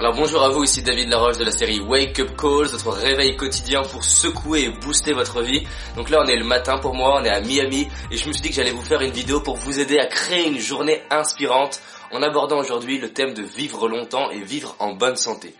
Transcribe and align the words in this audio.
Alors 0.00 0.14
bonjour 0.14 0.42
à 0.42 0.48
vous, 0.48 0.64
ici 0.64 0.82
David 0.82 1.10
Laroche 1.10 1.36
de 1.36 1.44
la 1.44 1.50
série 1.50 1.78
Wake 1.78 2.20
Up 2.20 2.30
Calls, 2.34 2.68
votre 2.68 2.88
réveil 2.88 3.36
quotidien 3.36 3.82
pour 3.82 4.02
secouer 4.02 4.62
et 4.62 4.70
booster 4.70 5.12
votre 5.12 5.42
vie. 5.42 5.62
Donc 5.94 6.08
là 6.08 6.22
on 6.24 6.26
est 6.26 6.36
le 6.36 6.44
matin 6.46 6.78
pour 6.78 6.94
moi, 6.94 7.20
on 7.20 7.24
est 7.24 7.28
à 7.28 7.42
Miami 7.42 7.86
et 8.10 8.16
je 8.16 8.26
me 8.26 8.32
suis 8.32 8.40
dit 8.40 8.48
que 8.48 8.54
j'allais 8.54 8.70
vous 8.70 8.80
faire 8.80 9.02
une 9.02 9.10
vidéo 9.10 9.42
pour 9.42 9.56
vous 9.56 9.78
aider 9.78 9.98
à 9.98 10.06
créer 10.06 10.48
une 10.48 10.58
journée 10.58 11.02
inspirante 11.10 11.82
en 12.12 12.22
abordant 12.22 12.56
aujourd'hui 12.56 12.98
le 12.98 13.12
thème 13.12 13.34
de 13.34 13.42
vivre 13.42 13.88
longtemps 13.88 14.30
et 14.30 14.40
vivre 14.40 14.74
en 14.78 14.94
bonne 14.94 15.16
santé. 15.16 15.54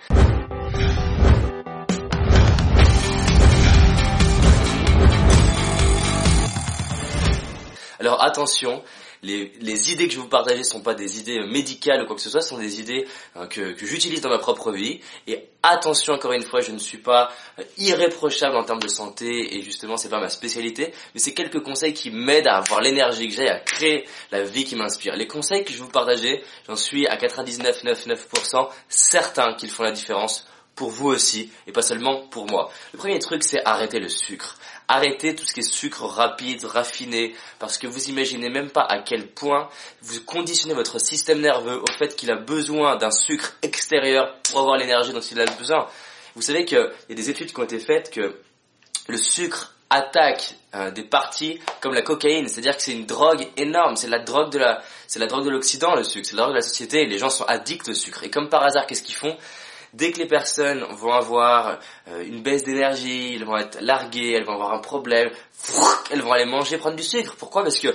Alors 7.98 8.24
attention, 8.24 8.82
les, 9.22 9.92
idées 9.92 10.06
que 10.06 10.12
je 10.12 10.18
vais 10.18 10.22
vous 10.22 10.28
partager 10.28 10.64
sont 10.64 10.80
pas 10.80 10.94
des 10.94 11.18
idées 11.18 11.40
médicales 11.40 12.02
ou 12.02 12.06
quoi 12.06 12.16
que 12.16 12.22
ce 12.22 12.30
soit, 12.30 12.40
sont 12.40 12.58
des 12.58 12.80
idées 12.80 13.06
hein, 13.34 13.46
que, 13.46 13.76
j'utilise 13.78 14.20
dans 14.20 14.30
ma 14.30 14.38
propre 14.38 14.72
vie. 14.72 15.00
Et 15.26 15.44
attention, 15.62 16.14
encore 16.14 16.32
une 16.32 16.42
fois, 16.42 16.60
je 16.60 16.72
ne 16.72 16.78
suis 16.78 16.98
pas 16.98 17.30
euh, 17.58 17.62
irréprochable 17.78 18.56
en 18.56 18.64
termes 18.64 18.80
de 18.80 18.88
santé 18.88 19.56
et 19.56 19.62
justement, 19.62 19.96
c'est 19.96 20.08
pas 20.08 20.20
ma 20.20 20.30
spécialité, 20.30 20.92
mais 21.14 21.20
c'est 21.20 21.34
quelques 21.34 21.62
conseils 21.62 21.92
qui 21.92 22.10
m'aident 22.10 22.48
à 22.48 22.56
avoir 22.56 22.80
l'énergie 22.80 23.28
que 23.28 23.34
j'ai, 23.34 23.48
à 23.48 23.58
créer 23.58 24.06
la 24.30 24.42
vie 24.42 24.64
qui 24.64 24.76
m'inspire. 24.76 25.16
Les 25.16 25.26
conseils 25.26 25.64
que 25.64 25.72
je 25.72 25.78
vous 25.78 25.88
partager, 25.88 26.42
j'en 26.66 26.76
suis 26.76 27.06
à 27.06 27.16
99,99% 27.16 28.68
certain 28.88 29.54
qu'ils 29.54 29.70
font 29.70 29.82
la 29.82 29.92
différence 29.92 30.46
pour 30.80 30.88
vous 30.88 31.08
aussi 31.08 31.52
et 31.66 31.72
pas 31.72 31.82
seulement 31.82 32.26
pour 32.28 32.46
moi. 32.46 32.72
Le 32.94 32.98
premier 32.98 33.18
truc, 33.18 33.44
c'est 33.44 33.62
arrêter 33.66 34.00
le 34.00 34.08
sucre. 34.08 34.56
Arrêtez 34.88 35.34
tout 35.34 35.44
ce 35.44 35.52
qui 35.52 35.60
est 35.60 35.70
sucre 35.70 36.06
rapide, 36.06 36.64
raffiné, 36.64 37.36
parce 37.58 37.76
que 37.76 37.86
vous 37.86 38.08
imaginez 38.08 38.48
même 38.48 38.70
pas 38.70 38.86
à 38.88 39.00
quel 39.00 39.26
point 39.26 39.68
vous 40.00 40.24
conditionnez 40.24 40.72
votre 40.72 40.98
système 40.98 41.42
nerveux 41.42 41.82
au 41.82 41.92
fait 41.98 42.16
qu'il 42.16 42.30
a 42.30 42.36
besoin 42.36 42.96
d'un 42.96 43.10
sucre 43.10 43.58
extérieur 43.60 44.40
pour 44.44 44.60
avoir 44.60 44.78
l'énergie 44.78 45.12
dont 45.12 45.20
il 45.20 45.38
a 45.38 45.44
besoin. 45.44 45.86
Vous 46.34 46.40
savez 46.40 46.64
qu'il 46.64 46.78
y 47.10 47.12
a 47.12 47.14
des 47.14 47.28
études 47.28 47.52
qui 47.52 47.60
ont 47.60 47.64
été 47.64 47.78
faites 47.78 48.10
que 48.10 48.40
le 49.06 49.18
sucre 49.18 49.74
attaque 49.90 50.54
euh, 50.74 50.90
des 50.90 51.02
parties 51.02 51.60
comme 51.82 51.92
la 51.92 52.00
cocaïne, 52.00 52.48
c'est-à-dire 52.48 52.74
que 52.74 52.82
c'est 52.82 52.92
une 52.92 53.04
drogue 53.04 53.46
énorme, 53.58 53.96
c'est 53.96 54.08
la 54.08 54.20
drogue 54.20 54.50
de 54.50 54.58
la, 54.58 54.82
c'est 55.06 55.18
la 55.18 55.26
drogue 55.26 55.44
de 55.44 55.50
l'Occident 55.50 55.94
le 55.94 56.04
sucre, 56.04 56.26
c'est 56.26 56.36
la 56.36 56.42
drogue 56.42 56.54
de 56.54 56.60
la 56.60 56.62
société, 56.62 57.04
les 57.04 57.18
gens 57.18 57.28
sont 57.28 57.44
addicts 57.44 57.88
au 57.90 57.92
sucre. 57.92 58.24
Et 58.24 58.30
comme 58.30 58.48
par 58.48 58.62
hasard, 58.62 58.86
qu'est-ce 58.86 59.02
qu'ils 59.02 59.16
font? 59.16 59.36
Dès 59.92 60.12
que 60.12 60.18
les 60.18 60.26
personnes 60.26 60.84
vont 60.92 61.12
avoir 61.12 61.80
euh, 62.08 62.24
une 62.24 62.42
baisse 62.42 62.64
d'énergie, 62.64 63.34
elles 63.34 63.44
vont 63.44 63.56
être 63.56 63.80
larguées, 63.80 64.32
elles 64.32 64.44
vont 64.44 64.54
avoir 64.54 64.72
un 64.72 64.78
problème, 64.78 65.30
elles 66.10 66.22
vont 66.22 66.32
aller 66.32 66.44
manger, 66.44 66.78
prendre 66.78 66.96
du 66.96 67.02
sucre. 67.02 67.34
Pourquoi? 67.36 67.62
Parce 67.62 67.78
que 67.78 67.94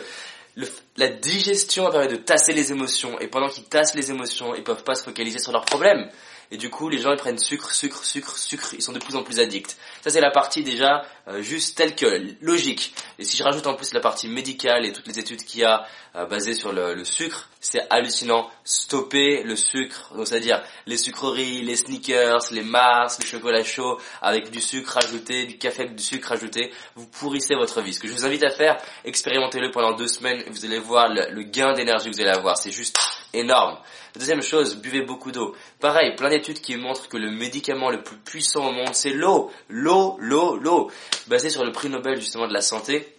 la 0.98 1.10
digestion 1.10 1.90
permet 1.92 2.08
de 2.08 2.16
tasser 2.16 2.54
les 2.54 2.72
émotions 2.72 3.20
et 3.20 3.28
pendant 3.28 3.50
qu'ils 3.50 3.66
tassent 3.66 3.96
les 3.96 4.12
émotions, 4.12 4.56
ils 4.56 4.64
peuvent 4.64 4.84
pas 4.84 4.96
se 4.96 5.04
focaliser 5.04 5.40
sur 5.40 5.52
leurs 5.52 5.66
problèmes. 5.66 6.10
Et 6.52 6.58
du 6.58 6.70
coup, 6.70 6.90
les 6.90 7.00
gens 7.00 7.12
ils 7.12 7.18
prennent 7.18 7.40
sucre, 7.40 7.74
sucre, 7.74 8.04
sucre, 8.04 8.38
sucre. 8.38 8.74
Ils 8.74 8.82
sont 8.82 8.94
de 8.94 9.00
plus 9.00 9.16
en 9.16 9.24
plus 9.24 9.40
addicts. 9.40 9.78
Ça 10.04 10.10
c'est 10.10 10.22
la 10.22 10.32
partie 10.32 10.64
déjà 10.64 11.06
euh, 11.28 11.42
juste 11.42 11.78
telle 11.78 11.96
que 11.96 12.06
logique. 12.42 12.94
Et 13.20 13.24
si 13.24 13.38
je 13.38 13.44
rajoute 13.44 13.66
en 13.68 13.74
plus 13.74 13.94
la 13.94 14.00
partie 14.00 14.28
médicale 14.28 14.86
et 14.86 14.94
toutes 14.94 15.08
les 15.08 15.20
études 15.20 15.44
qu'il 15.44 15.62
y 15.62 15.64
a 15.64 15.86
euh, 16.16 16.26
basées 16.26 16.54
sur 16.54 16.72
le, 16.72 16.94
le 16.94 17.06
sucre, 17.06 17.50
c'est 17.60 17.82
hallucinant. 17.90 18.50
Stopper 18.64 19.44
le 19.44 19.56
sucre, 19.56 20.12
c'est-à-dire 20.24 20.64
les 20.86 20.98
sucreries, 20.98 21.62
les 21.62 21.76
sneakers, 21.76 22.52
les 22.52 22.64
Mars, 22.64 23.20
les 23.20 23.26
chocolats 23.26 23.64
chauds 23.64 24.00
avec 24.22 24.52
du 24.52 24.62
sucre 24.62 24.98
ajouté, 24.98 25.46
du 25.46 25.58
café 25.58 25.84
avec 25.84 25.96
du 25.96 26.04
sucre 26.04 26.32
ajouté, 26.32 26.72
vous 26.96 27.08
pourrissez 27.08 27.56
votre 27.56 27.82
vie. 27.82 27.94
Ce 27.94 28.00
que 28.00 28.08
je 28.08 28.14
vous 28.14 28.26
invite 28.26 28.44
à 28.44 28.50
faire, 28.50 28.78
expérimentez-le 29.04 29.72
pendant 29.72 29.94
deux 29.94 30.08
semaines 30.08 30.44
vous 30.48 30.66
allez 30.66 30.80
voir 30.80 31.10
le 31.10 31.44
gain 31.44 31.74
d'énergie 31.74 32.10
que 32.10 32.16
vous 32.16 32.22
allez 32.22 32.38
avoir. 32.38 32.58
C'est 32.58 32.72
juste 32.72 32.98
énorme. 33.38 33.78
deuxième 34.16 34.42
chose, 34.42 34.78
buvez 34.78 35.02
beaucoup 35.02 35.32
d'eau. 35.32 35.56
Pareil, 35.80 36.16
plein 36.16 36.30
d'études 36.30 36.62
qui 36.62 36.76
montrent 36.78 37.08
que 37.08 37.18
le 37.18 37.32
médicament 37.32 37.90
le 37.90 38.02
plus 38.04 38.18
puissant 38.18 38.70
au 38.70 38.72
monde, 38.72 38.94
c'est 38.94 39.14
l'eau. 39.14 39.52
L'eau, 39.70 40.18
l'eau, 40.20 40.58
l'eau. 40.58 40.92
Basé 41.28 41.50
sur 41.50 41.64
le 41.64 41.72
prix 41.72 41.90
Nobel 41.90 42.20
justement 42.20 42.48
de 42.48 42.54
la 42.54 42.62
santé, 42.62 43.16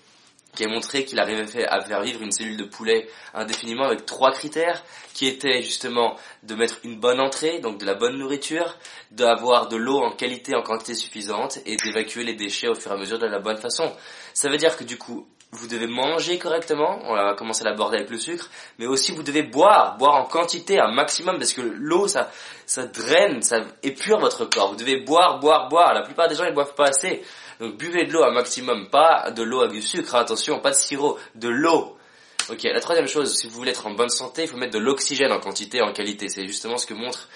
qui 0.56 0.64
a 0.64 0.68
montré 0.68 1.04
qu'il 1.04 1.20
arrivait 1.20 1.66
à 1.66 1.80
faire 1.82 2.02
vivre 2.02 2.22
une 2.22 2.32
cellule 2.32 2.56
de 2.56 2.64
poulet 2.64 3.08
indéfiniment 3.34 3.84
avec 3.84 4.06
trois 4.06 4.32
critères, 4.32 4.82
qui 5.14 5.26
étaient 5.26 5.62
justement 5.62 6.16
de 6.42 6.54
mettre 6.54 6.78
une 6.82 6.98
bonne 6.98 7.20
entrée, 7.20 7.60
donc 7.60 7.78
de 7.78 7.86
la 7.86 7.94
bonne 7.94 8.18
nourriture, 8.18 8.76
d'avoir 9.10 9.68
de 9.68 9.76
l'eau 9.76 9.98
en 9.98 10.10
qualité, 10.10 10.56
en 10.56 10.62
quantité 10.62 10.94
suffisante, 10.94 11.58
et 11.66 11.76
d'évacuer 11.76 12.24
les 12.24 12.34
déchets 12.34 12.68
au 12.68 12.74
fur 12.74 12.90
et 12.90 12.94
à 12.94 12.98
mesure 12.98 13.18
de 13.18 13.26
la 13.26 13.38
bonne 13.38 13.58
façon. 13.58 13.92
Ça 14.34 14.48
veut 14.48 14.56
dire 14.56 14.76
que 14.76 14.84
du 14.84 14.98
coup, 14.98 15.28
vous 15.56 15.66
devez 15.66 15.86
manger 15.86 16.38
correctement, 16.38 17.00
on 17.04 17.14
va 17.14 17.34
commencer 17.34 17.62
à 17.62 17.70
l'aborder 17.70 17.98
avec 17.98 18.10
le 18.10 18.18
sucre, 18.18 18.48
mais 18.78 18.86
aussi 18.86 19.12
vous 19.12 19.22
devez 19.22 19.42
boire, 19.42 19.96
boire 19.96 20.14
en 20.14 20.24
quantité, 20.24 20.78
un 20.78 20.92
maximum, 20.92 21.38
parce 21.38 21.52
que 21.52 21.62
l'eau, 21.62 22.08
ça, 22.08 22.30
ça 22.66 22.86
draine, 22.86 23.42
ça 23.42 23.60
épure 23.82 24.18
votre 24.18 24.44
corps. 24.44 24.70
Vous 24.70 24.76
devez 24.76 25.00
boire, 25.00 25.40
boire, 25.40 25.68
boire. 25.68 25.94
La 25.94 26.02
plupart 26.02 26.28
des 26.28 26.34
gens, 26.34 26.44
ils 26.44 26.54
boivent 26.54 26.74
pas 26.74 26.88
assez. 26.88 27.22
Donc 27.60 27.76
buvez 27.76 28.04
de 28.04 28.12
l'eau 28.12 28.22
un 28.22 28.32
maximum, 28.32 28.88
pas 28.90 29.30
de 29.30 29.42
l'eau 29.42 29.60
avec 29.62 29.72
du 29.72 29.82
sucre, 29.82 30.14
attention, 30.14 30.60
pas 30.60 30.70
de 30.70 30.76
sirop, 30.76 31.18
de 31.34 31.48
l'eau. 31.48 31.96
Ok, 32.48 32.62
la 32.62 32.80
troisième 32.80 33.08
chose, 33.08 33.34
si 33.34 33.48
vous 33.48 33.54
voulez 33.54 33.70
être 33.70 33.86
en 33.86 33.92
bonne 33.92 34.10
santé, 34.10 34.42
il 34.42 34.48
faut 34.48 34.56
mettre 34.56 34.74
de 34.74 34.78
l'oxygène 34.78 35.32
en 35.32 35.40
quantité 35.40 35.82
en 35.82 35.92
qualité. 35.92 36.28
C'est 36.28 36.46
justement 36.46 36.76
ce 36.76 36.86
que 36.86 36.94
montre 36.94 37.28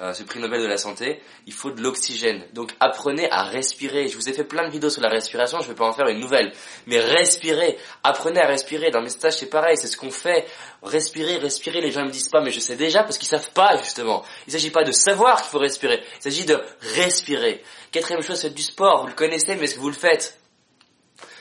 euh, 0.00 0.12
ce 0.12 0.22
prix 0.22 0.38
Nobel 0.38 0.62
de 0.62 0.66
la 0.66 0.76
santé, 0.76 1.20
il 1.46 1.52
faut 1.52 1.70
de 1.70 1.82
l'oxygène. 1.82 2.44
Donc 2.52 2.72
apprenez 2.78 3.28
à 3.30 3.42
respirer. 3.42 4.08
Je 4.08 4.16
vous 4.16 4.28
ai 4.28 4.32
fait 4.32 4.44
plein 4.44 4.66
de 4.66 4.70
vidéos 4.70 4.90
sur 4.90 5.02
la 5.02 5.08
respiration, 5.08 5.60
je 5.60 5.68
vais 5.68 5.74
pas 5.74 5.86
en 5.86 5.92
faire 5.92 6.06
une 6.06 6.20
nouvelle. 6.20 6.52
Mais 6.86 7.00
respirez, 7.00 7.76
apprenez 8.04 8.40
à 8.40 8.46
respirer. 8.46 8.90
Dans 8.90 9.02
mes 9.02 9.08
stages, 9.08 9.38
c'est 9.38 9.50
pareil, 9.50 9.76
c'est 9.76 9.88
ce 9.88 9.96
qu'on 9.96 10.10
fait. 10.10 10.46
Respirer, 10.82 11.38
respirer, 11.38 11.80
les 11.80 11.90
gens 11.90 12.04
me 12.04 12.10
disent 12.10 12.28
pas, 12.28 12.40
mais 12.40 12.52
je 12.52 12.60
sais 12.60 12.76
déjà 12.76 13.02
parce 13.02 13.18
qu'ils 13.18 13.28
savent 13.28 13.50
pas, 13.50 13.76
justement. 13.78 14.24
Il 14.46 14.52
s'agit 14.52 14.70
pas 14.70 14.84
de 14.84 14.92
savoir 14.92 15.42
qu'il 15.42 15.50
faut 15.50 15.58
respirer, 15.58 16.00
il 16.18 16.22
s'agit 16.22 16.44
de 16.44 16.60
respirer. 16.94 17.62
Quatrième 17.90 18.22
chose, 18.22 18.38
c'est 18.38 18.54
du 18.54 18.62
sport. 18.62 19.02
Vous 19.02 19.08
le 19.08 19.14
connaissez, 19.14 19.56
mais 19.56 19.64
est-ce 19.64 19.74
que 19.74 19.80
vous 19.80 19.88
le 19.88 19.94
faites? 19.94 20.38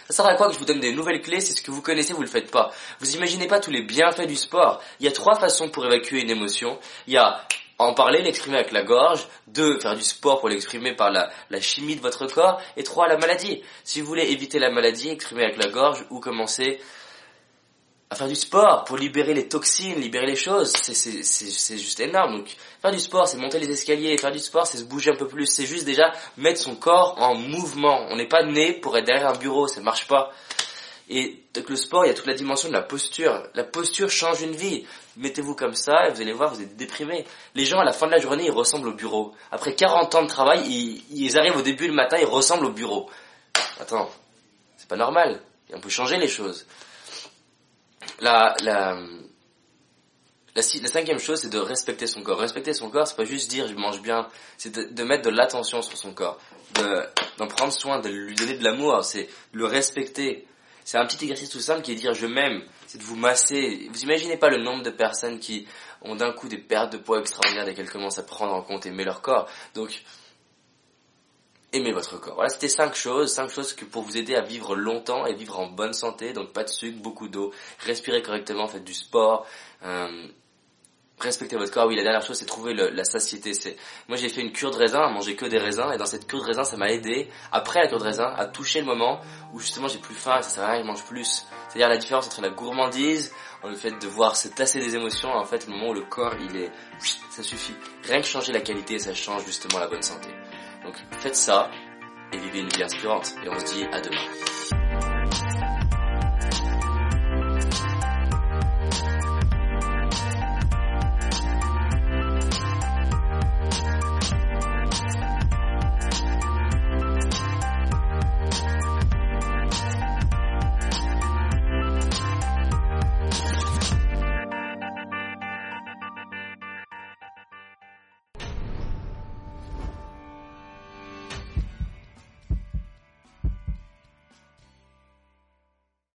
Ça 0.09 0.23
sert 0.23 0.25
à 0.25 0.35
quoi 0.35 0.47
que 0.47 0.53
je 0.53 0.59
vous 0.59 0.65
donne 0.65 0.79
des 0.79 0.93
nouvelles 0.93 1.21
clés 1.21 1.41
si 1.41 1.51
ce 1.51 1.61
que 1.61 1.69
vous 1.69 1.81
connaissez 1.81 2.13
vous 2.13 2.21
le 2.21 2.27
faites 2.27 2.49
pas? 2.49 2.71
Vous 3.01 3.15
imaginez 3.15 3.45
pas 3.45 3.59
tous 3.59 3.71
les 3.71 3.83
bienfaits 3.83 4.25
du 4.25 4.37
sport. 4.37 4.81
Il 4.99 5.05
y 5.05 5.09
a 5.09 5.11
trois 5.11 5.35
façons 5.35 5.69
pour 5.69 5.85
évacuer 5.85 6.21
une 6.21 6.29
émotion. 6.29 6.79
Il 7.07 7.13
y 7.13 7.17
a 7.17 7.45
en 7.79 7.93
parler, 7.93 8.21
l'exprimer 8.21 8.57
avec 8.57 8.71
la 8.71 8.83
gorge, 8.83 9.27
deux, 9.47 9.79
faire 9.79 9.95
du 9.95 10.01
sport 10.01 10.39
pour 10.39 10.49
l'exprimer 10.49 10.95
par 10.95 11.11
la, 11.11 11.29
chimie 11.61 11.95
de 11.95 12.01
votre 12.01 12.25
corps, 12.27 12.59
et 12.75 12.83
trois, 12.83 13.07
la 13.07 13.17
maladie. 13.17 13.61
Si 13.83 14.01
vous 14.01 14.07
voulez 14.07 14.31
éviter 14.31 14.59
la 14.59 14.71
maladie, 14.71 15.09
exprimer 15.09 15.43
avec 15.43 15.57
la 15.57 15.69
gorge 15.69 16.05
ou 16.09 16.19
commencer 16.19 16.79
à 18.09 18.15
faire 18.15 18.27
du 18.27 18.35
sport 18.35 18.85
pour 18.85 18.97
libérer 18.97 19.33
les 19.33 19.49
toxines, 19.49 19.99
libérer 19.99 20.25
les 20.25 20.35
choses, 20.37 20.71
c'est 20.71 21.77
juste 21.77 21.99
énorme. 21.99 22.37
Donc 22.37 22.55
faire 22.81 22.91
du 22.91 22.99
sport, 22.99 23.27
c'est 23.27 23.37
monter 23.37 23.59
les 23.59 23.69
escaliers, 23.69 24.17
faire 24.17 24.31
du 24.31 24.39
sport, 24.39 24.65
c'est 24.65 24.77
se 24.77 24.85
bouger 24.85 25.11
un 25.11 25.15
peu 25.15 25.27
plus, 25.27 25.45
c'est 25.45 25.65
juste 25.65 25.85
déjà 25.85 26.13
mettre 26.37 26.59
son 26.59 26.75
corps 26.75 27.15
en 27.19 27.35
mouvement. 27.35 28.07
On 28.09 28.15
n'est 28.15 28.29
pas 28.29 28.43
né 28.43 28.73
pour 28.73 28.97
être 28.97 29.05
derrière 29.05 29.27
un 29.27 29.37
bureau, 29.37 29.67
ça 29.67 29.81
marche 29.81 30.07
pas. 30.07 30.31
Et 31.09 31.43
avec 31.55 31.69
le 31.69 31.75
sport, 31.75 32.05
il 32.05 32.09
y 32.09 32.11
a 32.11 32.13
toute 32.13 32.27
la 32.27 32.33
dimension 32.33 32.67
de 32.67 32.73
la 32.73 32.81
posture. 32.81 33.47
La 33.53 33.63
posture 33.63 34.09
change 34.09 34.41
une 34.41 34.55
vie. 34.55 34.85
Mettez-vous 35.15 35.55
comme 35.55 35.73
ça 35.73 36.07
et 36.07 36.11
vous 36.11 36.21
allez 36.21 36.33
voir, 36.33 36.53
vous 36.53 36.61
êtes 36.61 36.75
déprimé. 36.75 37.25
Les 37.55 37.65
gens, 37.65 37.79
à 37.79 37.85
la 37.85 37.93
fin 37.93 38.07
de 38.07 38.11
la 38.11 38.19
journée, 38.19 38.45
ils 38.45 38.51
ressemblent 38.51 38.89
au 38.89 38.93
bureau. 38.93 39.33
Après 39.51 39.73
40 39.73 40.13
ans 40.15 40.23
de 40.23 40.27
travail, 40.27 40.61
ils, 41.09 41.37
arrivent 41.37 41.55
au 41.55 41.61
début 41.61 41.87
le 41.87 41.93
matin, 41.93 42.17
ils 42.19 42.25
ressemblent 42.25 42.65
au 42.65 42.71
bureau. 42.71 43.09
Attends, 43.79 44.09
c'est 44.75 44.89
pas 44.89 44.97
normal. 44.97 45.41
on 45.73 45.79
peut 45.79 45.89
changer 45.89 46.17
les 46.17 46.27
choses. 46.27 46.65
La, 48.19 48.55
la, 48.61 48.97
la, 50.55 50.61
cinquième 50.61 51.19
chose, 51.19 51.39
c'est 51.41 51.49
de 51.49 51.59
respecter 51.59 52.07
son 52.07 52.21
corps. 52.21 52.39
Respecter 52.39 52.73
son 52.73 52.89
corps, 52.89 53.07
c'est 53.07 53.15
pas 53.15 53.25
juste 53.25 53.49
dire 53.49 53.67
je 53.67 53.75
mange 53.75 54.01
bien, 54.01 54.27
c'est 54.57 54.71
de, 54.71 55.03
mettre 55.03 55.23
de 55.23 55.29
l'attention 55.29 55.81
sur 55.81 55.97
son 55.97 56.13
corps, 56.13 56.37
d'en 57.37 57.47
prendre 57.47 57.71
soin, 57.71 57.99
de 57.99 58.09
lui 58.09 58.35
donner 58.35 58.57
de 58.57 58.63
l'amour, 58.63 59.05
c'est 59.05 59.29
le 59.53 59.65
respecter. 59.65 60.45
C'est 60.87 60.97
un 60.97 61.05
petit 61.05 61.25
exercice 61.25 61.49
tout 61.49 61.59
simple 61.59 61.81
qui 61.81 61.91
est 61.91 61.95
dire 61.95 62.13
je 62.13 62.25
m'aime, 62.25 62.63
c'est 62.85 62.97
de 62.97 63.03
vous 63.03 63.17
masser. 63.17 63.89
Vous 63.91 64.03
imaginez 64.03 64.37
pas 64.37 64.47
le 64.47 64.63
nombre 64.63 64.83
de 64.83 64.89
personnes 64.89 65.37
qui 65.37 65.67
ont 66.01 66.15
d'un 66.15 66.31
coup 66.31 66.47
des 66.47 66.59
pertes 66.59 66.93
de 66.93 66.97
poids 66.97 67.19
extraordinaires 67.19 67.65
dès 67.65 67.73
qu'elles 67.73 67.91
commencent 67.91 68.19
à 68.19 68.23
prendre 68.23 68.53
en 68.53 68.61
compte 68.61 68.85
aimer 68.85 69.03
leur 69.03 69.21
corps. 69.21 69.49
Donc, 69.75 70.01
aimez 71.73 71.91
votre 71.91 72.17
corps. 72.21 72.35
Voilà, 72.35 72.47
c'était 72.47 72.69
cinq 72.69 72.95
choses, 72.95 73.33
cinq 73.33 73.49
choses 73.49 73.73
que 73.73 73.83
pour 73.83 74.03
vous 74.03 74.15
aider 74.15 74.33
à 74.35 74.41
vivre 74.41 74.77
longtemps 74.77 75.25
et 75.25 75.33
vivre 75.33 75.59
en 75.59 75.67
bonne 75.67 75.91
santé. 75.91 76.31
Donc 76.31 76.53
pas 76.53 76.63
de 76.63 76.69
sucre, 76.69 76.97
beaucoup 77.01 77.27
d'eau, 77.27 77.51
respirez 77.79 78.21
correctement, 78.21 78.65
faites 78.69 78.85
du 78.85 78.93
sport. 78.93 79.45
Euh, 79.83 80.29
respectez 81.19 81.55
votre 81.55 81.71
corps. 81.71 81.87
Oui, 81.87 81.95
la 81.95 82.03
dernière 82.03 82.21
chose, 82.21 82.37
c'est 82.37 82.45
trouver 82.45 82.73
la 82.73 83.03
satiété. 83.03 83.53
C'est 83.53 83.75
moi, 84.07 84.17
j'ai 84.17 84.29
fait 84.29 84.41
une 84.41 84.51
cure 84.51 84.71
de 84.71 84.77
raisin, 84.77 85.01
à 85.01 85.09
manger 85.09 85.35
que 85.35 85.45
des 85.45 85.57
raisins, 85.57 85.91
et 85.93 85.97
dans 85.97 86.05
cette 86.05 86.27
cure 86.27 86.41
de 86.41 86.45
raisin, 86.45 86.63
ça 86.63 86.77
m'a 86.77 86.89
aidé 86.89 87.29
après 87.51 87.81
la 87.81 87.87
cure 87.87 87.99
de 87.99 88.03
raisin 88.03 88.33
à 88.37 88.45
toucher 88.45 88.79
le 88.79 88.85
moment 88.85 89.19
où 89.53 89.59
justement 89.59 89.87
j'ai 89.87 89.99
plus 89.99 90.15
faim, 90.15 90.41
ça 90.41 90.49
sert 90.49 90.63
à 90.63 90.71
rien, 90.71 90.81
je 90.81 90.87
mange 90.87 91.03
plus. 91.05 91.45
C'est-à-dire 91.69 91.89
la 91.89 91.97
différence 91.97 92.27
entre 92.27 92.41
la 92.41 92.49
gourmandise, 92.49 93.33
le 93.63 93.75
fait 93.75 93.91
de 93.91 94.07
voir 94.07 94.35
se 94.35 94.47
tasser 94.47 94.79
des 94.79 94.95
émotions, 94.95 95.33
en 95.33 95.45
fait, 95.45 95.67
le 95.67 95.73
moment 95.73 95.89
où 95.89 95.93
le 95.93 96.03
corps, 96.03 96.35
il 96.39 96.55
est, 96.55 96.71
ça 97.29 97.43
suffit. 97.43 97.73
Rien 98.03 98.21
que 98.21 98.27
changer 98.27 98.53
la 98.53 98.61
qualité, 98.61 98.99
ça 98.99 99.13
change 99.13 99.45
justement 99.45 99.79
la 99.79 99.87
bonne 99.87 100.01
santé. 100.01 100.29
Donc 100.83 100.95
faites 101.19 101.35
ça 101.35 101.69
et 102.31 102.37
vivez 102.37 102.59
une 102.59 102.69
vie 102.69 102.83
inspirante. 102.83 103.33
Et 103.43 103.49
on 103.49 103.59
se 103.59 103.65
dit 103.65 103.85
à 103.91 103.99
demain. 103.99 104.86